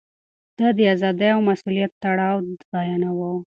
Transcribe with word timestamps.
ده 0.57 0.67
د 0.77 0.79
ازادۍ 0.93 1.29
او 1.35 1.41
مسووليت 1.49 1.91
تړاو 2.03 2.37
بيانوه. 2.71 3.31